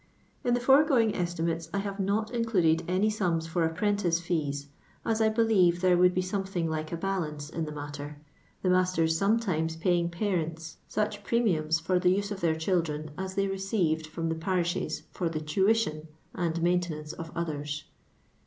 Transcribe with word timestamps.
In 0.43 0.55
the 0.55 0.59
foregoing 0.59 1.13
estimates 1.15 1.69
I 1.71 1.77
have 1.77 1.99
not 1.99 2.31
included 2.33 2.81
any 2.87 3.11
sums 3.11 3.45
for 3.45 3.63
apprentice 3.63 4.19
fees, 4.19 4.65
as 5.05 5.21
I 5.21 5.29
believo 5.29 5.77
there 5.79 5.95
would 5.95 6.15
be 6.15 6.23
something 6.23 6.67
like 6.67 6.91
a 6.91 6.97
balance 6.97 7.51
in 7.51 7.65
the 7.65 7.71
matter, 7.71 8.17
the 8.63 8.69
mtuten 8.69 9.11
sometimei 9.11 9.79
paying 9.79 10.09
parents 10.09 10.77
such 10.87 11.23
pre 11.23 11.39
miums] 11.41 11.79
for 11.79 11.99
the 11.99 12.09
use 12.09 12.31
of 12.31 12.39
their 12.41 12.55
cliildran 12.55 13.11
u 13.15 13.25
thej 13.25 13.47
re 13.47 13.57
ceired 13.59 14.07
from 14.07 14.29
the 14.29 14.33
porishei 14.33 15.03
for 15.11 15.29
tlie 15.29 15.43
tuiiion 15.43 16.07
and 16.33 16.63
main 16.63 16.79
tenance 16.79 17.13
of 17.13 17.29
others. 17.35 17.83